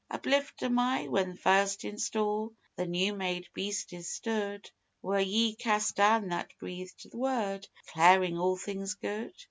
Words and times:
Uplift 0.09 0.63
am 0.63 0.79
I? 0.79 1.07
When 1.09 1.35
first 1.35 1.85
in 1.85 1.99
store 1.99 2.53
the 2.75 2.87
new 2.87 3.13
made 3.13 3.47
beasties 3.53 4.09
stood, 4.09 4.67
Were 5.03 5.19
Ye 5.19 5.53
cast 5.55 5.95
down 5.95 6.29
that 6.29 6.49
breathed 6.59 7.11
the 7.11 7.17
Word 7.19 7.67
declarin' 7.85 8.35
all 8.35 8.57
things 8.57 8.95
good? 8.95 9.31